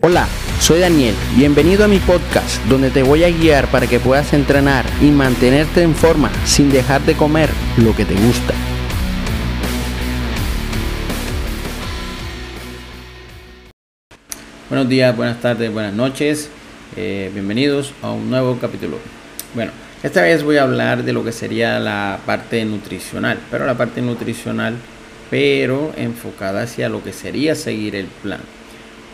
Hola, 0.00 0.28
soy 0.60 0.78
Daniel, 0.78 1.16
bienvenido 1.36 1.84
a 1.84 1.88
mi 1.88 1.98
podcast 1.98 2.64
donde 2.66 2.88
te 2.92 3.02
voy 3.02 3.24
a 3.24 3.30
guiar 3.30 3.66
para 3.68 3.88
que 3.88 3.98
puedas 3.98 4.32
entrenar 4.32 4.84
y 5.02 5.06
mantenerte 5.06 5.82
en 5.82 5.92
forma 5.92 6.30
sin 6.44 6.70
dejar 6.70 7.00
de 7.02 7.14
comer 7.14 7.50
lo 7.78 7.96
que 7.96 8.04
te 8.04 8.14
gusta. 8.14 8.54
Buenos 14.68 14.88
días, 14.88 15.16
buenas 15.16 15.40
tardes, 15.40 15.72
buenas 15.72 15.94
noches, 15.94 16.48
eh, 16.96 17.32
bienvenidos 17.34 17.92
a 18.00 18.12
un 18.12 18.30
nuevo 18.30 18.56
capítulo. 18.60 18.98
Bueno, 19.56 19.72
esta 20.04 20.22
vez 20.22 20.44
voy 20.44 20.58
a 20.58 20.62
hablar 20.62 21.02
de 21.02 21.12
lo 21.12 21.24
que 21.24 21.32
sería 21.32 21.80
la 21.80 22.20
parte 22.24 22.64
nutricional, 22.64 23.40
pero 23.50 23.66
la 23.66 23.76
parte 23.76 24.00
nutricional, 24.00 24.76
pero 25.28 25.92
enfocada 25.96 26.62
hacia 26.62 26.88
lo 26.88 27.02
que 27.02 27.12
sería 27.12 27.56
seguir 27.56 27.96
el 27.96 28.06
plan. 28.06 28.38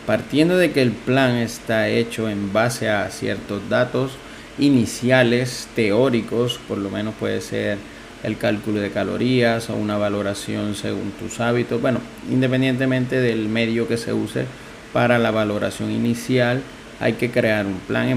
Partiendo 0.05 0.57
de 0.57 0.71
que 0.71 0.83
el 0.83 0.91
plan 0.91 1.35
está 1.35 1.87
hecho 1.87 2.29
en 2.29 2.53
base 2.53 2.89
a 2.89 3.09
ciertos 3.09 3.67
datos 3.69 4.11
iniciales, 4.59 5.67
teóricos, 5.75 6.59
por 6.67 6.77
lo 6.77 6.89
menos 6.89 7.15
puede 7.19 7.41
ser 7.41 7.77
el 8.23 8.37
cálculo 8.37 8.79
de 8.79 8.91
calorías 8.91 9.69
o 9.69 9.75
una 9.75 9.97
valoración 9.97 10.75
según 10.75 11.11
tus 11.11 11.39
hábitos, 11.39 11.81
bueno, 11.81 11.99
independientemente 12.29 13.19
del 13.19 13.49
medio 13.49 13.87
que 13.87 13.97
se 13.97 14.13
use 14.13 14.45
para 14.93 15.19
la 15.19 15.31
valoración 15.31 15.91
inicial, 15.91 16.61
hay 16.99 17.13
que 17.13 17.29
crear 17.29 17.65
un 17.65 17.79
plan 17.79 18.07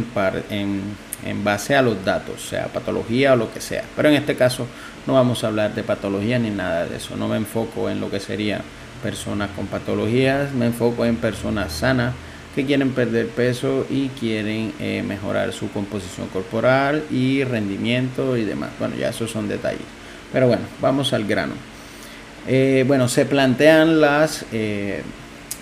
en, 0.50 0.80
en, 1.24 1.44
base 1.44 1.74
a 1.74 1.82
los 1.82 2.04
datos, 2.04 2.42
sea 2.42 2.66
patología 2.66 3.32
o 3.32 3.36
lo 3.36 3.52
que 3.52 3.60
sea. 3.60 3.82
Pero 3.96 4.08
en 4.08 4.14
este 4.14 4.36
caso 4.36 4.66
no 5.06 5.14
vamos 5.14 5.42
a 5.42 5.48
hablar 5.48 5.74
de 5.74 5.82
patología 5.82 6.38
ni 6.38 6.50
nada 6.50 6.86
de 6.86 6.96
eso, 6.96 7.16
no 7.16 7.28
me 7.28 7.36
enfoco 7.36 7.90
en 7.90 8.00
lo 8.00 8.10
que 8.10 8.20
sería 8.20 8.60
personas 9.02 9.50
con 9.56 9.66
patologías, 9.66 10.52
me 10.52 10.66
enfoco 10.66 11.04
en 11.04 11.16
personas 11.16 11.72
sanas 11.72 12.14
que 12.58 12.66
quieren 12.66 12.90
perder 12.90 13.28
peso 13.28 13.86
y 13.88 14.08
quieren 14.08 14.72
eh, 14.80 15.04
mejorar 15.06 15.52
su 15.52 15.70
composición 15.70 16.26
corporal 16.26 17.04
y 17.08 17.44
rendimiento 17.44 18.36
y 18.36 18.44
demás. 18.44 18.70
Bueno, 18.80 18.96
ya 18.96 19.10
esos 19.10 19.30
son 19.30 19.48
detalles. 19.48 19.86
Pero 20.32 20.48
bueno, 20.48 20.62
vamos 20.80 21.12
al 21.12 21.24
grano. 21.24 21.54
Eh, 22.48 22.84
bueno, 22.88 23.08
se 23.08 23.26
plantean 23.26 24.00
las, 24.00 24.44
eh, 24.50 25.02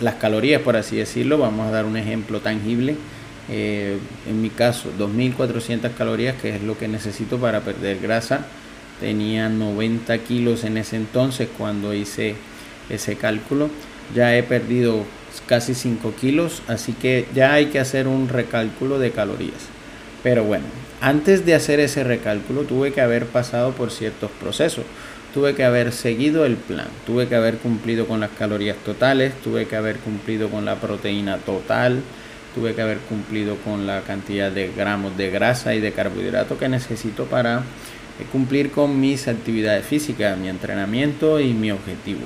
las 0.01 0.15
calorías, 0.15 0.63
por 0.63 0.77
así 0.77 0.97
decirlo. 0.97 1.37
Vamos 1.37 1.67
a 1.67 1.71
dar 1.71 1.85
un 1.85 1.99
ejemplo 1.99 2.41
tangible. 2.41 2.97
en 3.49 4.43
mi 4.43 4.49
caso, 4.49 4.91
2.400 4.99 5.93
calorías, 5.99 6.35
que 6.41 6.57
es 6.57 6.63
lo 6.63 6.79
que 6.79 6.89
necesito 6.89 7.37
para 7.37 7.61
perder 7.61 8.01
grasa. 8.01 8.47
Tenía 9.01 9.51
90 9.51 10.17
kilos 10.19 10.65
en 10.65 10.79
ese 10.79 10.97
entonces 10.97 11.49
cuando 11.59 11.93
hice 11.93 12.37
ese 12.91 13.17
cálculo. 13.17 13.71
Ya 14.15 14.37
he 14.37 14.43
perdido 14.43 15.05
casi 15.47 15.75
5 15.75 16.15
kilos, 16.21 16.63
así 16.69 16.93
que 16.93 17.27
ya 17.35 17.53
hay 17.53 17.67
que 17.67 17.81
hacer 17.81 18.09
un 18.09 18.29
recálculo 18.29 18.99
de 18.99 19.11
calorías. 19.11 19.69
Pero 20.23 20.45
bueno, 20.45 20.65
antes 21.01 21.45
de 21.45 21.55
hacer 21.55 21.81
ese 21.81 22.05
recálculo 22.05 22.63
tuve 22.63 22.93
que 22.93 23.01
haber 23.01 23.27
pasado 23.27 23.73
por 23.73 23.91
ciertos 23.91 24.31
procesos. 24.41 24.85
Tuve 25.35 25.55
que 25.55 25.65
haber 25.65 25.93
seguido 25.93 26.47
el 26.47 26.57
plan, 26.57 26.89
tuve 27.05 27.29
que 27.29 27.35
haber 27.35 27.59
cumplido 27.59 28.07
con 28.07 28.21
las 28.21 28.31
calorías 28.31 28.79
totales, 28.79 29.35
tuve 29.45 29.67
que 29.67 29.77
haber 29.77 29.99
cumplido 29.99 30.49
con 30.49 30.65
la 30.65 30.77
proteína 30.77 31.37
total, 31.37 32.01
tuve 32.55 32.75
que 32.75 32.81
haber 32.81 32.99
cumplido 33.01 33.57
con 33.57 33.87
la 33.87 34.01
cantidad 34.01 34.51
de 34.51 34.73
gramos 34.75 35.15
de 35.19 35.31
grasa 35.31 35.75
y 35.75 35.81
de 35.81 35.93
carbohidrato 35.93 36.57
que 36.59 36.71
necesito 36.71 37.27
para 37.27 37.59
eh, 37.59 38.25
cumplir 38.33 38.71
con 38.71 38.99
mis 38.99 39.29
actividades 39.29 39.85
físicas, 39.85 40.39
mi 40.39 40.49
entrenamiento 40.49 41.39
y 41.39 41.53
mi 41.53 41.71
objetivo. 41.71 42.23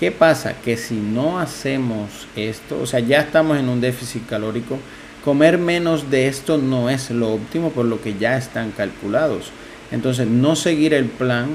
¿Qué 0.00 0.10
pasa? 0.10 0.54
Que 0.54 0.78
si 0.78 0.94
no 0.94 1.38
hacemos 1.38 2.26
esto, 2.34 2.80
o 2.80 2.86
sea, 2.86 3.00
ya 3.00 3.20
estamos 3.20 3.58
en 3.58 3.68
un 3.68 3.82
déficit 3.82 4.26
calórico, 4.26 4.78
comer 5.22 5.58
menos 5.58 6.10
de 6.10 6.26
esto 6.26 6.56
no 6.56 6.88
es 6.88 7.10
lo 7.10 7.34
óptimo 7.34 7.70
por 7.70 7.84
lo 7.84 8.00
que 8.00 8.16
ya 8.16 8.38
están 8.38 8.70
calculados. 8.70 9.50
Entonces, 9.92 10.26
no 10.26 10.56
seguir 10.56 10.94
el 10.94 11.04
plan 11.04 11.50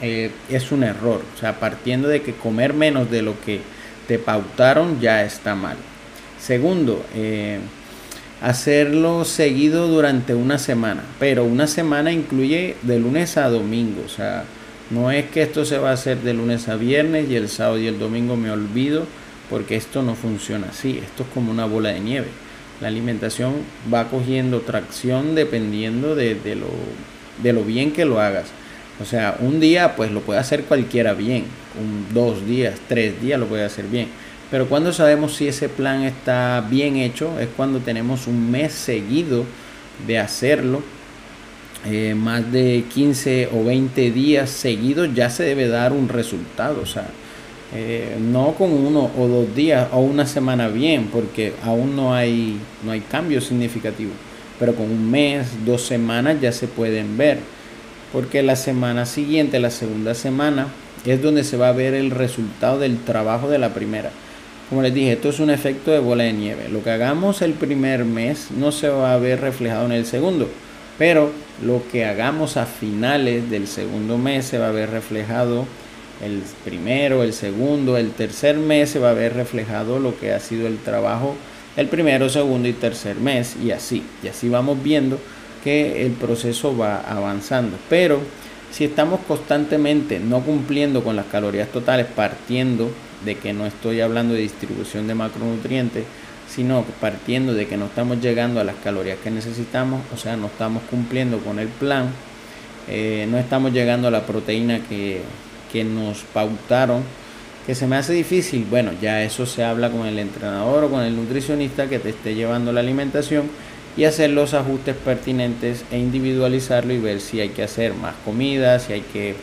eh, 0.00 0.30
es 0.48 0.70
un 0.70 0.84
error. 0.84 1.22
O 1.34 1.40
sea, 1.40 1.58
partiendo 1.58 2.06
de 2.06 2.22
que 2.22 2.34
comer 2.34 2.72
menos 2.72 3.10
de 3.10 3.22
lo 3.22 3.40
que 3.40 3.60
te 4.06 4.20
pautaron 4.20 5.00
ya 5.00 5.24
está 5.24 5.56
mal. 5.56 5.76
Segundo, 6.40 7.04
eh, 7.16 7.58
hacerlo 8.40 9.24
seguido 9.24 9.88
durante 9.88 10.36
una 10.36 10.58
semana, 10.58 11.02
pero 11.18 11.44
una 11.44 11.66
semana 11.66 12.12
incluye 12.12 12.76
de 12.82 13.00
lunes 13.00 13.36
a 13.36 13.48
domingo, 13.48 14.04
o 14.06 14.08
sea, 14.08 14.44
no 14.92 15.10
es 15.10 15.26
que 15.30 15.42
esto 15.42 15.64
se 15.64 15.78
va 15.78 15.90
a 15.90 15.94
hacer 15.94 16.18
de 16.18 16.34
lunes 16.34 16.68
a 16.68 16.76
viernes 16.76 17.30
y 17.30 17.36
el 17.36 17.48
sábado 17.48 17.78
y 17.78 17.86
el 17.86 17.98
domingo 17.98 18.36
me 18.36 18.50
olvido, 18.50 19.06
porque 19.48 19.76
esto 19.76 20.02
no 20.02 20.14
funciona 20.14 20.68
así. 20.70 21.00
Esto 21.02 21.22
es 21.22 21.28
como 21.32 21.50
una 21.50 21.64
bola 21.64 21.90
de 21.90 22.00
nieve. 22.00 22.28
La 22.80 22.88
alimentación 22.88 23.54
va 23.92 24.08
cogiendo 24.08 24.60
tracción 24.60 25.34
dependiendo 25.34 26.14
de, 26.14 26.34
lo, 26.56 26.68
de 27.42 27.52
lo 27.52 27.64
bien 27.64 27.92
que 27.92 28.04
lo 28.04 28.20
hagas. 28.20 28.46
O 29.00 29.04
sea, 29.04 29.36
un 29.40 29.60
día 29.60 29.96
pues 29.96 30.10
lo 30.10 30.20
puede 30.20 30.40
hacer 30.40 30.64
cualquiera 30.64 31.14
bien, 31.14 31.44
un, 31.80 32.12
dos 32.12 32.46
días, 32.46 32.78
tres 32.88 33.20
días 33.20 33.40
lo 33.40 33.46
puede 33.46 33.64
hacer 33.64 33.86
bien. 33.86 34.08
Pero 34.50 34.68
cuando 34.68 34.92
sabemos 34.92 35.34
si 35.34 35.48
ese 35.48 35.70
plan 35.70 36.02
está 36.02 36.66
bien 36.68 36.96
hecho 36.96 37.40
es 37.40 37.48
cuando 37.56 37.78
tenemos 37.78 38.26
un 38.26 38.50
mes 38.50 38.72
seguido 38.72 39.44
de 40.06 40.18
hacerlo 40.18 40.82
eh, 41.84 42.14
más 42.14 42.52
de 42.52 42.84
15 42.94 43.48
o 43.52 43.64
20 43.64 44.12
días 44.12 44.50
seguidos 44.50 45.12
ya 45.14 45.30
se 45.30 45.42
debe 45.42 45.66
dar 45.66 45.92
un 45.92 46.08
resultado. 46.08 46.80
O 46.80 46.86
sea, 46.86 47.08
eh, 47.74 48.16
no 48.20 48.54
con 48.54 48.72
uno 48.72 49.10
o 49.18 49.26
dos 49.26 49.54
días 49.54 49.88
o 49.92 50.00
una 50.00 50.26
semana 50.26 50.68
bien, 50.68 51.08
porque 51.12 51.54
aún 51.64 51.96
no 51.96 52.14
hay, 52.14 52.58
no 52.84 52.92
hay 52.92 53.00
cambio 53.00 53.40
significativo. 53.40 54.12
Pero 54.60 54.74
con 54.74 54.86
un 54.86 55.10
mes, 55.10 55.48
dos 55.64 55.82
semanas 55.82 56.40
ya 56.40 56.52
se 56.52 56.68
pueden 56.68 57.16
ver. 57.16 57.38
Porque 58.12 58.42
la 58.42 58.56
semana 58.56 59.06
siguiente, 59.06 59.58
la 59.58 59.70
segunda 59.70 60.14
semana, 60.14 60.68
es 61.04 61.20
donde 61.20 61.42
se 61.42 61.56
va 61.56 61.68
a 61.68 61.72
ver 61.72 61.94
el 61.94 62.12
resultado 62.12 62.78
del 62.78 62.98
trabajo 62.98 63.48
de 63.48 63.58
la 63.58 63.74
primera. 63.74 64.10
Como 64.68 64.82
les 64.82 64.94
dije, 64.94 65.12
esto 65.12 65.30
es 65.30 65.40
un 65.40 65.50
efecto 65.50 65.90
de 65.90 65.98
bola 65.98 66.24
de 66.24 66.32
nieve. 66.32 66.68
Lo 66.70 66.84
que 66.84 66.90
hagamos 66.90 67.42
el 67.42 67.54
primer 67.54 68.04
mes 68.04 68.50
no 68.56 68.70
se 68.70 68.88
va 68.88 69.14
a 69.14 69.18
ver 69.18 69.40
reflejado 69.40 69.86
en 69.86 69.92
el 69.92 70.06
segundo 70.06 70.48
pero 70.98 71.30
lo 71.64 71.82
que 71.90 72.04
hagamos 72.04 72.56
a 72.56 72.66
finales 72.66 73.50
del 73.50 73.66
segundo 73.66 74.18
mes 74.18 74.44
se 74.46 74.58
va 74.58 74.68
a 74.68 74.72
ver 74.72 74.90
reflejado 74.90 75.66
el 76.22 76.42
primero, 76.64 77.22
el 77.22 77.32
segundo, 77.32 77.96
el 77.96 78.10
tercer 78.12 78.56
mes 78.56 78.90
se 78.90 78.98
va 78.98 79.10
a 79.10 79.14
ver 79.14 79.34
reflejado 79.34 79.98
lo 79.98 80.18
que 80.18 80.32
ha 80.32 80.40
sido 80.40 80.66
el 80.66 80.78
trabajo 80.78 81.36
el 81.76 81.88
primero, 81.88 82.28
segundo 82.28 82.68
y 82.68 82.74
tercer 82.74 83.16
mes 83.16 83.56
y 83.62 83.70
así. 83.70 84.02
Y 84.22 84.28
así 84.28 84.48
vamos 84.48 84.82
viendo 84.82 85.18
que 85.64 86.04
el 86.04 86.12
proceso 86.12 86.76
va 86.76 87.00
avanzando. 87.00 87.76
Pero 87.88 88.20
si 88.70 88.84
estamos 88.84 89.20
constantemente 89.26 90.18
no 90.18 90.40
cumpliendo 90.40 91.02
con 91.02 91.16
las 91.16 91.26
calorías 91.26 91.68
totales, 91.68 92.06
partiendo 92.14 92.90
de 93.24 93.36
que 93.36 93.52
no 93.52 93.66
estoy 93.66 94.00
hablando 94.00 94.34
de 94.34 94.40
distribución 94.40 95.06
de 95.06 95.14
macronutrientes, 95.14 96.04
sino 96.54 96.84
partiendo 97.00 97.54
de 97.54 97.66
que 97.66 97.76
no 97.76 97.86
estamos 97.86 98.20
llegando 98.20 98.60
a 98.60 98.64
las 98.64 98.76
calorías 98.76 99.18
que 99.22 99.30
necesitamos, 99.30 100.02
o 100.12 100.16
sea, 100.16 100.36
no 100.36 100.48
estamos 100.48 100.82
cumpliendo 100.90 101.38
con 101.38 101.58
el 101.58 101.68
plan, 101.68 102.10
eh, 102.88 103.26
no 103.30 103.38
estamos 103.38 103.72
llegando 103.72 104.08
a 104.08 104.10
la 104.10 104.26
proteína 104.26 104.80
que, 104.86 105.22
que 105.72 105.84
nos 105.84 106.22
pautaron, 106.34 107.02
que 107.66 107.74
se 107.74 107.86
me 107.86 107.96
hace 107.96 108.12
difícil, 108.12 108.66
bueno, 108.68 108.90
ya 109.00 109.22
eso 109.22 109.46
se 109.46 109.64
habla 109.64 109.90
con 109.90 110.06
el 110.06 110.18
entrenador 110.18 110.84
o 110.84 110.90
con 110.90 111.02
el 111.02 111.16
nutricionista 111.16 111.88
que 111.88 111.98
te 111.98 112.10
esté 112.10 112.34
llevando 112.34 112.72
la 112.72 112.80
alimentación 112.80 113.48
y 113.96 114.04
hacer 114.04 114.30
los 114.30 114.52
ajustes 114.52 114.96
pertinentes 114.96 115.84
e 115.90 115.98
individualizarlo 115.98 116.92
y 116.92 116.98
ver 116.98 117.20
si 117.20 117.40
hay 117.40 117.50
que 117.50 117.62
hacer 117.62 117.94
más 117.94 118.14
comida, 118.24 118.78
si 118.78 118.92
hay 118.92 119.02
que 119.02 119.36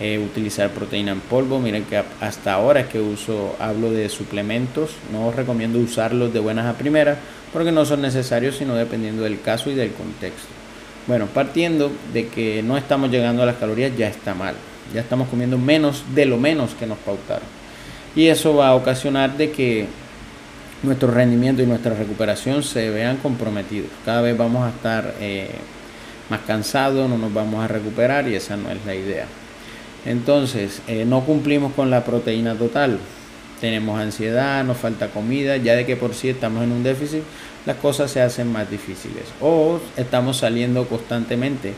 eh, 0.00 0.18
utilizar 0.18 0.70
proteína 0.70 1.12
en 1.12 1.20
polvo. 1.20 1.58
Miren 1.58 1.84
que 1.84 2.02
hasta 2.20 2.54
ahora 2.54 2.88
que 2.88 3.00
uso, 3.00 3.56
hablo 3.58 3.90
de 3.90 4.08
suplementos. 4.08 4.90
No 5.12 5.28
os 5.28 5.36
recomiendo 5.36 5.78
usarlos 5.78 6.32
de 6.32 6.40
buenas 6.40 6.66
a 6.66 6.78
primeras 6.78 7.18
porque 7.52 7.72
no 7.72 7.84
son 7.84 8.02
necesarios, 8.02 8.56
sino 8.56 8.74
dependiendo 8.74 9.22
del 9.22 9.40
caso 9.40 9.70
y 9.70 9.74
del 9.74 9.92
contexto. 9.92 10.48
Bueno, 11.06 11.26
partiendo 11.26 11.90
de 12.12 12.28
que 12.28 12.62
no 12.62 12.76
estamos 12.76 13.10
llegando 13.10 13.42
a 13.42 13.46
las 13.46 13.56
calorías, 13.56 13.96
ya 13.96 14.08
está 14.08 14.34
mal. 14.34 14.54
Ya 14.94 15.00
estamos 15.00 15.28
comiendo 15.28 15.58
menos 15.58 16.04
de 16.14 16.26
lo 16.26 16.38
menos 16.38 16.74
que 16.74 16.86
nos 16.86 16.98
pautaron. 16.98 17.46
Y 18.14 18.26
eso 18.26 18.54
va 18.54 18.68
a 18.68 18.74
ocasionar 18.74 19.36
de 19.36 19.50
que 19.50 19.86
nuestro 20.82 21.10
rendimiento 21.10 21.62
y 21.62 21.66
nuestra 21.66 21.94
recuperación 21.94 22.62
se 22.62 22.90
vean 22.90 23.16
comprometidos. 23.18 23.90
Cada 24.04 24.20
vez 24.20 24.36
vamos 24.36 24.66
a 24.66 24.70
estar 24.70 25.14
eh, 25.20 25.50
más 26.28 26.40
cansados, 26.40 27.08
no 27.08 27.18
nos 27.18 27.32
vamos 27.32 27.64
a 27.64 27.68
recuperar 27.68 28.28
y 28.28 28.34
esa 28.34 28.56
no 28.56 28.70
es 28.70 28.84
la 28.84 28.94
idea. 28.94 29.26
Entonces, 30.04 30.82
eh, 30.88 31.04
no 31.04 31.24
cumplimos 31.24 31.72
con 31.72 31.90
la 31.90 32.04
proteína 32.04 32.54
total. 32.54 32.98
Tenemos 33.60 34.00
ansiedad, 34.00 34.64
nos 34.64 34.78
falta 34.78 35.08
comida, 35.08 35.56
ya 35.56 35.76
de 35.76 35.86
que 35.86 35.96
por 35.96 36.14
sí 36.14 36.28
estamos 36.28 36.64
en 36.64 36.72
un 36.72 36.82
déficit, 36.82 37.22
las 37.64 37.76
cosas 37.76 38.10
se 38.10 38.20
hacen 38.20 38.50
más 38.50 38.68
difíciles. 38.68 39.24
O 39.40 39.80
estamos 39.96 40.38
saliendo 40.38 40.86
constantemente 40.88 41.72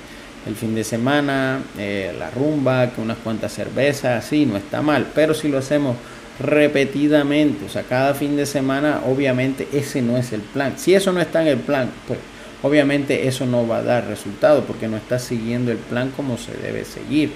el 0.47 0.55
fin 0.55 0.75
de 0.75 0.85
semana, 0.85 1.63
eh, 1.79 2.15
la 2.19 2.31
rumba, 2.31 2.91
que 2.91 3.01
unas 3.01 3.19
cuantas 3.19 3.53
cervezas, 3.53 4.25
sí, 4.25 4.47
no 4.47 4.57
está 4.57 4.83
mal. 4.83 5.07
Pero 5.15 5.35
si 5.35 5.49
lo 5.49 5.59
hacemos 5.59 5.97
repetidamente, 6.41 7.65
o 7.67 7.69
sea, 7.69 7.83
cada 7.83 8.15
fin 8.15 8.37
de 8.37 8.47
semana, 8.47 9.03
obviamente 9.07 9.69
ese 9.73 10.03
no 10.03 10.17
es 10.17 10.33
el 10.33 10.41
plan. 10.41 10.75
Si 10.77 10.95
eso 10.95 11.13
no 11.13 11.21
está 11.21 11.43
en 11.43 11.49
el 11.49 11.59
plan, 11.59 11.91
pues 12.07 12.19
obviamente 12.63 13.29
eso 13.29 13.47
no 13.47 13.67
va 13.67 13.79
a 13.79 13.83
dar 13.83 14.07
resultado 14.07 14.65
porque 14.65 14.89
no 14.89 14.97
estás 14.97 15.23
siguiendo 15.23 15.71
el 15.71 15.79
plan 15.79 16.11
como 16.17 16.39
se 16.39 16.53
debe 16.55 16.85
seguir. 16.85 17.33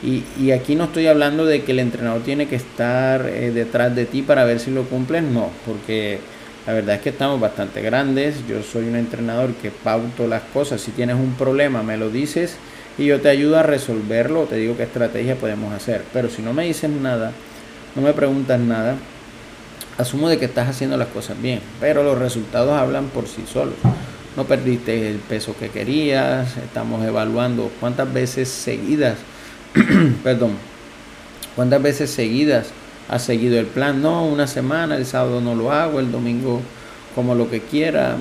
Y, 0.00 0.52
aquí 0.52 0.76
no 0.76 0.84
estoy 0.84 1.08
hablando 1.08 1.44
de 1.44 1.64
que 1.64 1.72
el 1.72 1.80
entrenador 1.80 2.22
tiene 2.22 2.46
que 2.46 2.54
estar 2.54 3.26
eh, 3.26 3.50
detrás 3.50 3.96
de 3.96 4.06
ti 4.06 4.22
para 4.22 4.44
ver 4.44 4.60
si 4.60 4.70
lo 4.70 4.84
cumples, 4.84 5.24
no, 5.24 5.50
porque 5.66 6.20
la 6.66 6.72
verdad 6.72 6.96
es 6.96 7.00
que 7.00 7.08
estamos 7.08 7.40
bastante 7.40 7.82
grandes, 7.82 8.46
yo 8.48 8.62
soy 8.62 8.86
un 8.86 8.94
entrenador 8.94 9.54
que 9.54 9.72
pauto 9.72 10.28
las 10.28 10.42
cosas, 10.54 10.80
si 10.80 10.92
tienes 10.92 11.16
un 11.16 11.34
problema 11.34 11.82
me 11.82 11.96
lo 11.96 12.10
dices 12.10 12.56
y 12.96 13.06
yo 13.06 13.20
te 13.20 13.28
ayudo 13.28 13.58
a 13.58 13.64
resolverlo, 13.64 14.44
te 14.44 14.56
digo 14.56 14.76
qué 14.76 14.84
estrategia 14.84 15.34
podemos 15.34 15.72
hacer, 15.72 16.04
pero 16.12 16.28
si 16.28 16.42
no 16.42 16.52
me 16.52 16.64
dices 16.64 16.90
nada, 16.90 17.32
no 17.96 18.02
me 18.02 18.12
preguntas 18.12 18.60
nada, 18.60 18.94
asumo 19.96 20.28
de 20.28 20.38
que 20.38 20.44
estás 20.44 20.68
haciendo 20.68 20.96
las 20.96 21.08
cosas 21.08 21.42
bien, 21.42 21.60
pero 21.80 22.04
los 22.04 22.16
resultados 22.16 22.72
hablan 22.72 23.06
por 23.08 23.26
sí 23.26 23.44
solos. 23.52 23.74
No 24.36 24.44
perdiste 24.44 25.10
el 25.10 25.16
peso 25.16 25.56
que 25.58 25.68
querías, 25.68 26.56
estamos 26.58 27.04
evaluando 27.04 27.72
cuántas 27.80 28.12
veces 28.12 28.48
seguidas 28.48 29.16
perdón, 30.24 30.52
¿cuántas 31.56 31.82
veces 31.82 32.10
seguidas 32.10 32.68
has 33.08 33.22
seguido 33.24 33.58
el 33.58 33.66
plan? 33.66 34.02
No, 34.02 34.26
una 34.26 34.46
semana, 34.46 34.96
el 34.96 35.06
sábado 35.06 35.40
no 35.40 35.54
lo 35.54 35.72
hago, 35.72 36.00
el 36.00 36.12
domingo 36.12 36.60
como 37.14 37.34
lo 37.34 37.50
que 37.50 37.60
quiera, 37.60 38.16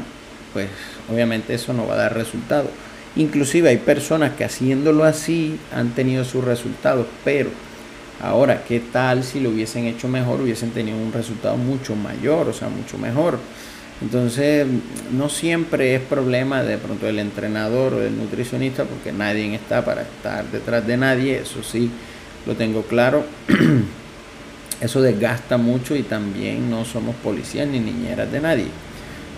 pues 0.53 0.69
obviamente 1.11 1.53
eso 1.53 1.73
no 1.73 1.87
va 1.87 1.93
a 1.93 1.97
dar 1.97 2.15
resultado. 2.15 2.69
Inclusive 3.15 3.69
hay 3.69 3.77
personas 3.77 4.33
que 4.33 4.43
haciéndolo 4.43 5.03
así 5.03 5.59
han 5.75 5.91
tenido 5.91 6.23
sus 6.23 6.43
resultados, 6.43 7.07
pero 7.23 7.49
ahora, 8.21 8.63
¿qué 8.67 8.79
tal 8.79 9.23
si 9.23 9.39
lo 9.39 9.49
hubiesen 9.49 9.85
hecho 9.85 10.07
mejor? 10.07 10.41
Hubiesen 10.41 10.71
tenido 10.71 10.97
un 10.97 11.11
resultado 11.11 11.57
mucho 11.57 11.95
mayor, 11.95 12.47
o 12.49 12.53
sea, 12.53 12.69
mucho 12.69 12.97
mejor. 12.97 13.39
Entonces, 14.01 14.67
no 15.11 15.27
siempre 15.27 15.95
es 15.95 16.01
problema 16.01 16.63
de 16.63 16.77
pronto 16.77 17.07
del 17.07 17.19
entrenador 17.19 17.95
o 17.95 17.99
del 17.99 18.15
nutricionista, 18.15 18.83
porque 18.83 19.11
nadie 19.11 19.53
está 19.55 19.83
para 19.83 20.03
estar 20.03 20.45
detrás 20.51 20.85
de 20.85 20.97
nadie, 20.97 21.39
eso 21.39 21.63
sí, 21.63 21.89
lo 22.45 22.55
tengo 22.55 22.83
claro. 22.83 23.25
Eso 24.79 25.01
desgasta 25.01 25.57
mucho 25.57 25.95
y 25.95 26.03
también 26.03 26.69
no 26.69 26.85
somos 26.85 27.15
policías 27.15 27.67
ni 27.67 27.79
niñeras 27.79 28.31
de 28.31 28.39
nadie. 28.39 28.67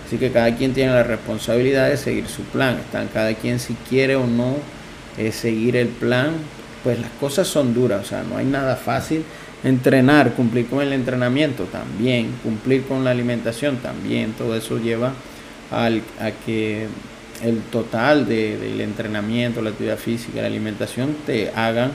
Así 0.06 0.18
que 0.18 0.30
cada 0.30 0.54
quien 0.54 0.74
tiene 0.74 0.92
la 0.92 1.02
responsabilidad 1.02 1.88
de 1.88 1.96
seguir 1.96 2.28
su 2.28 2.42
plan. 2.42 2.76
Están 2.76 3.08
cada 3.08 3.32
quien 3.32 3.58
si 3.58 3.72
quiere 3.88 4.16
o 4.16 4.26
no 4.26 4.56
eh, 5.16 5.32
seguir 5.32 5.76
el 5.76 5.88
plan. 5.88 6.32
Pues 6.82 6.98
las 6.98 7.10
cosas 7.20 7.46
son 7.46 7.74
duras, 7.74 8.00
o 8.02 8.08
sea, 8.08 8.22
no 8.22 8.36
hay 8.36 8.46
nada 8.46 8.76
fácil. 8.76 9.24
Entrenar, 9.62 10.32
cumplir 10.32 10.66
con 10.66 10.80
el 10.80 10.92
entrenamiento 10.92 11.64
también, 11.64 12.32
cumplir 12.42 12.84
con 12.84 13.04
la 13.04 13.10
alimentación 13.10 13.76
también, 13.76 14.32
todo 14.32 14.56
eso 14.56 14.78
lleva 14.78 15.12
al, 15.70 16.02
a 16.18 16.30
que 16.30 16.86
el 17.42 17.60
total 17.70 18.26
del 18.26 18.80
entrenamiento, 18.80 19.62
la 19.62 19.70
actividad 19.70 19.98
física, 19.98 20.40
la 20.40 20.46
alimentación 20.46 21.16
te 21.26 21.50
hagan 21.50 21.92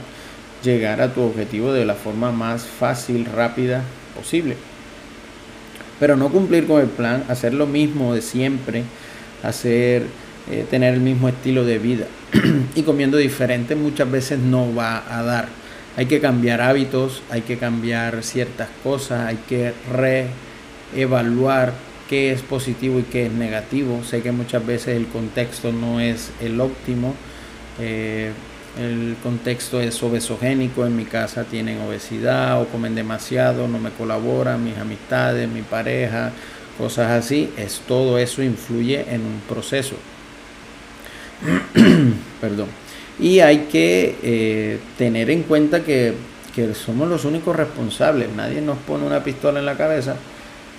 llegar 0.62 1.00
a 1.00 1.12
tu 1.12 1.22
objetivo 1.22 1.72
de 1.72 1.84
la 1.84 1.94
forma 1.94 2.32
más 2.32 2.62
fácil, 2.62 3.24
rápida 3.24 3.82
posible. 4.14 4.56
Pero 6.00 6.16
no 6.16 6.30
cumplir 6.30 6.66
con 6.66 6.80
el 6.80 6.88
plan, 6.88 7.24
hacer 7.28 7.54
lo 7.54 7.66
mismo 7.66 8.14
de 8.14 8.22
siempre, 8.22 8.84
hacer, 9.42 10.04
eh, 10.50 10.66
tener 10.70 10.94
el 10.94 11.00
mismo 11.00 11.28
estilo 11.28 11.64
de 11.64 11.78
vida 11.78 12.06
y 12.74 12.82
comiendo 12.82 13.16
diferente 13.16 13.74
muchas 13.74 14.10
veces 14.10 14.38
no 14.38 14.74
va 14.74 15.04
a 15.08 15.22
dar 15.22 15.48
hay 15.96 16.04
que 16.04 16.20
cambiar 16.20 16.60
hábitos, 16.60 17.22
hay 17.30 17.40
que 17.40 17.56
cambiar 17.56 18.22
ciertas 18.22 18.68
cosas, 18.84 19.26
hay 19.28 19.38
que 19.48 19.72
reevaluar 20.92 21.72
qué 22.10 22.32
es 22.32 22.42
positivo 22.42 22.98
y 22.98 23.04
qué 23.04 23.26
es 23.26 23.32
negativo. 23.32 24.04
Sé 24.04 24.20
que 24.20 24.30
muchas 24.30 24.64
veces 24.64 24.88
el 24.88 25.06
contexto 25.06 25.72
no 25.72 25.98
es 25.98 26.32
el 26.42 26.60
óptimo. 26.60 27.14
Eh, 27.80 28.30
el 28.78 29.16
contexto 29.22 29.80
es 29.80 30.02
obesogénico, 30.02 30.84
en 30.84 30.96
mi 30.96 31.06
casa 31.06 31.44
tienen 31.44 31.80
obesidad 31.80 32.60
o 32.60 32.66
comen 32.66 32.94
demasiado, 32.94 33.66
no 33.66 33.78
me 33.78 33.88
colaboran, 33.88 34.62
mis 34.62 34.76
amistades, 34.76 35.48
mi 35.48 35.62
pareja, 35.62 36.30
cosas 36.76 37.10
así. 37.10 37.50
Es 37.56 37.80
todo 37.88 38.18
eso 38.18 38.42
influye 38.42 39.06
en 39.08 39.22
un 39.22 39.40
proceso. 39.48 39.96
Perdón. 42.40 42.68
Y 43.18 43.40
hay 43.40 43.66
que 43.70 44.16
eh, 44.22 44.78
tener 44.98 45.30
en 45.30 45.42
cuenta 45.42 45.82
que, 45.82 46.14
somos 46.74 47.06
los 47.08 47.26
únicos 47.26 47.54
responsables. 47.54 48.28
Nadie 48.34 48.62
nos 48.62 48.78
pone 48.78 49.04
una 49.04 49.22
pistola 49.22 49.58
en 49.58 49.66
la 49.66 49.76
cabeza 49.76 50.16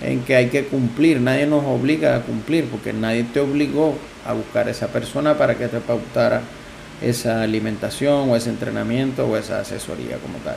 en 0.02 0.20
que 0.22 0.34
hay 0.34 0.48
que 0.48 0.64
cumplir. 0.64 1.20
Nadie 1.20 1.46
nos 1.46 1.64
obliga 1.64 2.16
a 2.16 2.22
cumplir 2.22 2.64
porque 2.64 2.92
nadie 2.92 3.24
te 3.24 3.38
obligó 3.38 3.96
a 4.26 4.32
buscar 4.32 4.66
a 4.66 4.72
esa 4.72 4.88
persona 4.88 5.38
para 5.38 5.56
que 5.56 5.68
te 5.68 5.78
pautara 5.78 6.42
esa 7.00 7.42
alimentación 7.42 8.28
o 8.28 8.34
ese 8.34 8.50
entrenamiento 8.50 9.26
o 9.26 9.36
esa 9.36 9.60
asesoría 9.60 10.16
como 10.16 10.38
tal. 10.38 10.56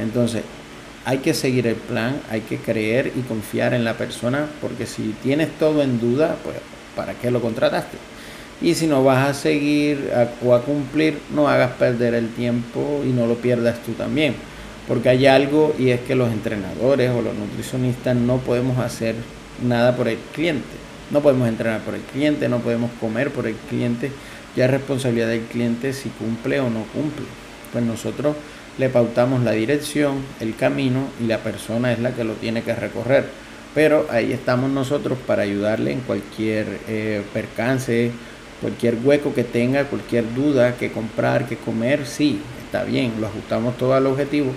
Entonces, 0.00 0.42
hay 1.04 1.18
que 1.18 1.34
seguir 1.34 1.66
el 1.66 1.76
plan, 1.76 2.20
hay 2.30 2.42
que 2.42 2.58
creer 2.58 3.12
y 3.16 3.22
confiar 3.22 3.74
en 3.74 3.84
la 3.84 3.94
persona 3.94 4.46
porque 4.60 4.86
si 4.86 5.14
tienes 5.22 5.50
todo 5.58 5.82
en 5.82 6.00
duda, 6.00 6.36
pues 6.44 6.56
¿para 6.94 7.14
qué 7.14 7.30
lo 7.30 7.40
contrataste? 7.40 7.96
Y 8.62 8.74
si 8.74 8.86
no 8.86 9.04
vas 9.04 9.28
a 9.28 9.34
seguir 9.34 10.10
o 10.44 10.54
a 10.54 10.62
cumplir, 10.62 11.18
no 11.34 11.48
hagas 11.48 11.72
perder 11.72 12.14
el 12.14 12.30
tiempo 12.30 13.02
y 13.04 13.08
no 13.08 13.26
lo 13.26 13.34
pierdas 13.34 13.82
tú 13.82 13.92
también. 13.92 14.34
Porque 14.88 15.08
hay 15.08 15.26
algo 15.26 15.74
y 15.78 15.90
es 15.90 16.00
que 16.00 16.14
los 16.14 16.32
entrenadores 16.32 17.10
o 17.10 17.20
los 17.20 17.34
nutricionistas 17.34 18.16
no 18.16 18.38
podemos 18.38 18.78
hacer 18.78 19.14
nada 19.62 19.96
por 19.96 20.08
el 20.08 20.18
cliente. 20.32 20.86
No 21.10 21.20
podemos 21.20 21.48
entrenar 21.48 21.80
por 21.80 21.94
el 21.94 22.00
cliente, 22.00 22.48
no 22.48 22.60
podemos 22.60 22.90
comer 23.00 23.30
por 23.30 23.46
el 23.46 23.56
cliente. 23.68 24.10
Ya 24.56 24.64
es 24.64 24.70
responsabilidad 24.70 25.28
del 25.28 25.42
cliente 25.42 25.92
si 25.92 26.08
cumple 26.08 26.60
o 26.60 26.70
no 26.70 26.84
cumple. 26.94 27.26
Pues 27.72 27.84
nosotros 27.84 28.36
le 28.78 28.88
pautamos 28.88 29.42
la 29.42 29.52
dirección, 29.52 30.22
el 30.40 30.54
camino 30.56 31.08
y 31.22 31.26
la 31.26 31.38
persona 31.38 31.92
es 31.92 31.98
la 31.98 32.12
que 32.12 32.24
lo 32.24 32.34
tiene 32.34 32.62
que 32.62 32.74
recorrer. 32.74 33.26
Pero 33.74 34.06
ahí 34.10 34.32
estamos 34.32 34.70
nosotros 34.70 35.18
para 35.26 35.42
ayudarle 35.42 35.92
en 35.92 36.00
cualquier 36.00 36.66
eh, 36.88 37.22
percance 37.32 38.10
Cualquier 38.60 38.96
hueco 39.02 39.34
que 39.34 39.44
tenga, 39.44 39.84
cualquier 39.84 40.34
duda 40.34 40.76
que 40.76 40.90
comprar, 40.90 41.46
que 41.46 41.56
comer, 41.56 42.06
sí, 42.06 42.40
está 42.64 42.84
bien, 42.84 43.12
lo 43.20 43.26
ajustamos 43.26 43.76
todo 43.76 43.94
al 43.94 44.06
objetivo, 44.06 44.52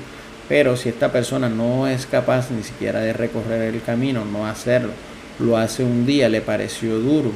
pero 0.47 0.77
si 0.77 0.89
esta 0.89 1.11
persona 1.11 1.49
no 1.49 1.87
es 1.87 2.05
capaz 2.05 2.49
ni 2.49 2.63
siquiera 2.63 3.01
de 3.01 3.13
recorrer 3.13 3.73
el 3.73 3.81
camino, 3.81 4.23
no 4.25 4.47
hacerlo, 4.47 4.91
lo 5.39 5.57
hace 5.57 5.83
un 5.83 6.05
día, 6.05 6.29
le 6.29 6.41
pareció 6.41 6.97
duro, 6.99 7.31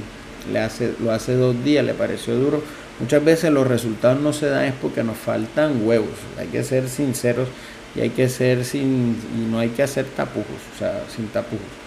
le 0.51 0.60
hace, 0.60 0.93
lo 1.00 1.12
hace 1.12 1.36
dos 1.36 1.63
días, 1.63 1.86
le 1.86 1.93
pareció 1.93 2.36
duro, 2.36 2.63
muchas 3.00 3.24
veces 3.24 3.51
los 3.51 3.67
resultados 3.67 4.22
no 4.22 4.32
se 4.34 4.48
dan 4.48 4.65
es 4.65 4.74
porque 4.82 5.03
nos 5.03 5.17
faltan 5.17 5.86
huevos, 5.86 6.15
hay 6.39 6.48
que 6.48 6.63
ser 6.63 6.88
sinceros 6.88 7.50
y 7.96 8.01
hay 8.01 8.10
que 8.10 8.29
ser 8.29 8.63
sin, 8.63 9.17
y 9.38 9.51
no 9.51 9.60
hay 9.60 9.70
que 9.70 9.84
hacer 9.84 10.05
tapujos, 10.15 10.62
o 10.75 10.79
sea, 10.79 11.03
sin 11.13 11.27
tapujos 11.27 11.82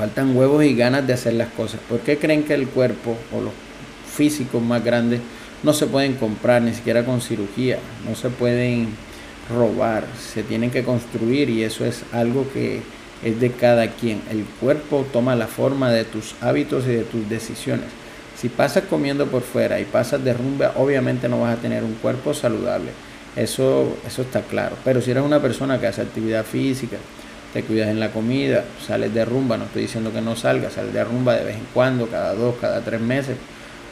faltan 0.00 0.34
huevos 0.34 0.64
y 0.64 0.74
ganas 0.74 1.06
de 1.06 1.12
hacer 1.12 1.34
las 1.34 1.48
cosas. 1.48 1.78
¿Por 1.86 2.00
qué 2.00 2.16
creen 2.16 2.44
que 2.44 2.54
el 2.54 2.66
cuerpo 2.68 3.18
o 3.36 3.42
los 3.42 3.52
físicos 4.16 4.62
más 4.62 4.82
grandes 4.82 5.20
no 5.62 5.74
se 5.74 5.86
pueden 5.86 6.14
comprar 6.14 6.62
ni 6.62 6.72
siquiera 6.72 7.04
con 7.04 7.20
cirugía? 7.20 7.78
No 8.08 8.16
se 8.16 8.30
pueden 8.30 8.88
robar, 9.54 10.04
se 10.18 10.42
tienen 10.42 10.70
que 10.70 10.84
construir 10.84 11.50
y 11.50 11.64
eso 11.64 11.84
es 11.84 12.02
algo 12.12 12.50
que 12.50 12.80
es 13.22 13.38
de 13.38 13.52
cada 13.52 13.88
quien. 13.88 14.22
El 14.30 14.44
cuerpo 14.58 15.04
toma 15.12 15.36
la 15.36 15.48
forma 15.48 15.90
de 15.90 16.04
tus 16.04 16.34
hábitos 16.40 16.86
y 16.86 16.92
de 16.92 17.02
tus 17.02 17.28
decisiones. 17.28 17.90
Si 18.38 18.48
pasas 18.48 18.84
comiendo 18.84 19.26
por 19.26 19.42
fuera 19.42 19.80
y 19.80 19.84
pasas 19.84 20.24
de 20.24 20.32
rumba, 20.32 20.72
obviamente 20.76 21.28
no 21.28 21.42
vas 21.42 21.58
a 21.58 21.60
tener 21.60 21.84
un 21.84 21.92
cuerpo 21.96 22.32
saludable. 22.32 22.92
Eso, 23.36 23.98
eso 24.06 24.22
está 24.22 24.40
claro. 24.40 24.76
Pero 24.82 25.02
si 25.02 25.10
eres 25.10 25.24
una 25.24 25.42
persona 25.42 25.78
que 25.78 25.88
hace 25.88 26.00
actividad 26.00 26.46
física, 26.46 26.96
te 27.52 27.62
cuidas 27.62 27.88
en 27.88 27.98
la 27.98 28.10
comida, 28.10 28.64
sales 28.86 29.12
de 29.12 29.24
rumba, 29.24 29.56
no 29.56 29.64
estoy 29.64 29.82
diciendo 29.82 30.12
que 30.12 30.20
no 30.20 30.36
salgas, 30.36 30.74
sales 30.74 30.92
de 30.92 31.02
rumba 31.02 31.34
de 31.34 31.44
vez 31.44 31.56
en 31.56 31.66
cuando, 31.74 32.06
cada 32.06 32.34
dos, 32.34 32.54
cada 32.60 32.80
tres 32.80 33.00
meses, 33.00 33.36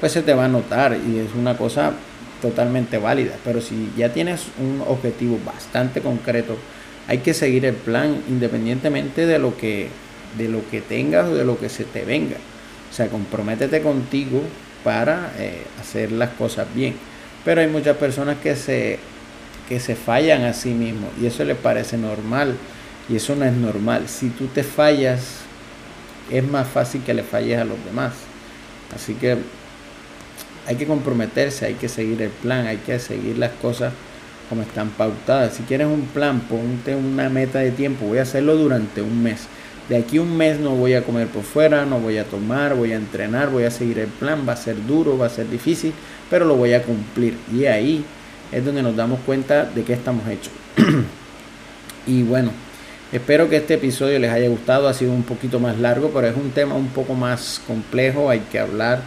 pues 0.00 0.12
se 0.12 0.23
te 0.23 0.35
va 0.35 0.45
a 0.45 0.49
notar 0.49 0.97
y 0.97 1.19
es 1.19 1.35
una 1.35 1.57
cosa 1.57 1.93
totalmente 2.41 2.99
válida. 2.99 3.33
Pero 3.45 3.61
si 3.61 3.91
ya 3.97 4.12
tienes 4.12 4.47
un 4.59 4.83
objetivo 4.87 5.38
bastante 5.45 6.00
concreto, 6.00 6.57
hay 7.09 7.19
que 7.19 7.35
seguir 7.35 7.65
el 7.65 7.75
plan 7.75 8.23
independientemente 8.29 9.27
de 9.27 9.38
lo 9.38 9.57
que, 9.57 9.88
de 10.37 10.49
lo 10.49 10.69
que 10.71 10.81
tengas 10.81 11.29
o 11.29 11.35
de 11.35 11.45
lo 11.45 11.59
que 11.59 11.69
se 11.69 11.85
te 11.85 12.05
venga. 12.05 12.37
O 12.91 12.95
sea, 12.95 13.09
comprométete 13.09 13.83
contigo 13.83 14.43
para 14.85 15.33
eh, 15.38 15.62
hacer 15.81 16.12
las 16.12 16.31
cosas 16.31 16.67
bien. 16.75 16.95
Pero 17.45 17.61
hay 17.61 17.67
muchas 17.67 17.97
personas 17.97 18.37
que 18.38 18.55
se, 18.55 18.99
que 19.69 19.81
se 19.81 19.97
fallan 19.97 20.45
a 20.45 20.53
sí 20.53 20.71
mismos 20.71 21.11
y 21.21 21.27
eso 21.27 21.45
les 21.45 21.57
parece 21.57 21.97
normal 21.97 22.55
y 23.09 23.17
eso 23.17 23.35
no 23.35 23.45
es 23.45 23.53
normal. 23.53 24.09
Si 24.09 24.31
tú 24.31 24.47
te 24.47 24.62
fallas, 24.62 25.38
es 26.31 26.45
más 26.47 26.69
fácil 26.69 27.03
que 27.03 27.15
le 27.15 27.23
falles 27.23 27.59
a 27.59 27.65
los 27.65 27.83
demás. 27.85 28.12
Así 28.95 29.15
que 29.15 29.38
hay 30.67 30.77
que 30.77 30.87
comprometerse, 30.87 31.67
hay 31.67 31.75
que 31.75 31.88
seguir 31.88 32.21
el 32.21 32.31
plan, 32.31 32.67
hay 32.67 32.77
que 32.79 32.99
seguir 32.99 33.38
las 33.38 33.53
cosas 33.53 33.93
como 34.49 34.62
están 34.62 34.91
pautadas. 34.91 35.55
Si 35.55 35.62
quieres 35.62 35.87
un 35.87 36.03
plan, 36.03 36.41
ponte 36.41 36.95
una 36.95 37.29
meta 37.29 37.61
de 37.61 37.71
tiempo. 37.71 38.07
Voy 38.07 38.19
a 38.19 38.23
hacerlo 38.23 38.57
durante 38.57 39.03
un 39.03 39.23
mes. 39.23 39.47
De 39.88 39.97
aquí 39.97 40.19
un 40.19 40.37
mes 40.37 40.61
no 40.61 40.75
voy 40.75 40.93
a 40.93 41.03
comer 41.03 41.29
por 41.29 41.43
fuera, 41.43 41.87
no 41.87 41.99
voy 41.99 42.19
a 42.19 42.25
tomar, 42.25 42.75
voy 42.75 42.93
a 42.93 42.97
entrenar, 42.97 43.50
voy 43.50 43.65
a 43.65 43.71
seguir 43.71 43.99
el 43.99 44.09
plan. 44.09 44.45
Va 44.47 44.53
a 44.53 44.57
ser 44.57 44.77
duro, 44.87 45.17
va 45.17 45.27
a 45.27 45.31
ser 45.31 45.49
difícil, 45.49 45.95
pero 46.29 46.45
lo 46.45 46.57
voy 46.57 46.75
a 46.75 46.83
cumplir. 46.83 47.38
Y 47.50 47.65
ahí 47.65 48.05
es 48.53 48.65
donde 48.65 48.83
nos 48.83 48.97
damos 48.97 49.21
cuenta 49.21 49.65
de 49.65 49.83
que 49.85 49.95
estamos 49.95 50.27
hechos. 50.29 50.53
y 52.07 52.23
bueno, 52.23 52.50
espero 53.12 53.49
que 53.49 53.57
este 53.57 53.75
episodio 53.75 54.19
les 54.19 54.31
haya 54.31 54.49
gustado. 54.49 54.88
Ha 54.88 54.95
sido 54.95 55.12
un 55.12 55.23
poquito 55.23 55.61
más 55.61 55.79
largo, 55.79 56.11
pero 56.11 56.27
es 56.27 56.37
un 56.37 56.50
tema 56.50 56.75
un 56.75 56.88
poco 56.88 57.15
más 57.15 57.61
complejo. 57.67 58.31
Hay 58.31 58.41
que 58.41 58.59
hablar, 58.59 59.00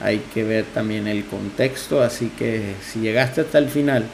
hay 0.00 0.18
que 0.32 0.44
ver 0.44 0.64
también 0.74 1.06
el 1.06 1.24
contexto. 1.24 2.02
Así 2.02 2.30
que 2.38 2.74
si 2.82 3.00
llegaste 3.00 3.42
hasta 3.42 3.58
el 3.58 3.68
final, 3.68 4.04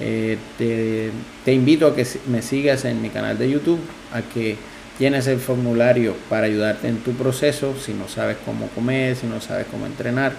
eh, 0.00 0.38
te, 0.56 1.52
invito 1.52 1.86
a 1.86 1.94
que 1.96 2.06
me 2.28 2.42
sigas 2.42 2.84
en 2.84 3.02
mi 3.02 3.10
canal 3.10 3.38
de 3.38 3.50
YouTube, 3.50 3.80
a 4.12 4.22
que 4.22 4.56
llenes 4.98 5.26
el 5.26 5.38
formulario 5.38 6.14
para 6.28 6.46
ayudarte 6.46 6.88
en 6.88 6.98
tu 6.98 7.12
proceso. 7.12 7.74
Si 7.78 7.92
no 7.94 8.08
sabes 8.08 8.36
cómo 8.44 8.68
comer, 8.68 9.16
si 9.16 9.26
no 9.26 9.40
sabes 9.40 9.66
cómo 9.70 9.86
entrenar 9.86 10.32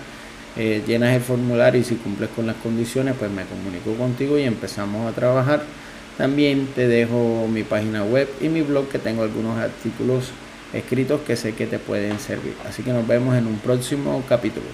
eh, 0.57 0.81
llenas 0.85 1.15
el 1.15 1.21
formulario 1.21 1.79
y 1.79 1.83
si 1.83 1.95
cumples 1.95 2.29
con 2.35 2.47
las 2.47 2.55
condiciones, 2.57 3.15
pues 3.17 3.31
me 3.31 3.43
comunico 3.45 3.93
contigo 3.93 4.37
y 4.37 4.43
empezamos 4.43 5.09
a 5.09 5.15
trabajar. 5.15 5.63
También 6.19 6.67
te 6.75 6.85
dejo 6.85 7.47
mi 7.47 7.63
página 7.63 8.03
web 8.03 8.27
y 8.41 8.49
mi 8.49 8.61
blog 8.61 8.89
que 8.89 8.99
tengo 8.99 9.23
algunos 9.23 9.57
artículos 9.57 10.31
escritos 10.73 11.21
que 11.21 11.37
sé 11.37 11.55
que 11.55 11.65
te 11.65 11.79
pueden 11.79 12.19
servir. 12.19 12.55
Así 12.67 12.83
que 12.83 12.91
nos 12.91 13.07
vemos 13.07 13.37
en 13.37 13.47
un 13.47 13.57
próximo 13.59 14.21
capítulo. 14.27 14.65